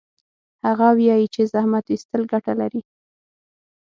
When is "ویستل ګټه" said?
1.87-2.53